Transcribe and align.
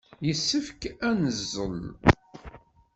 Yessefk 0.27 0.81
ad 1.07 1.15
neẓẓel. 1.21 1.85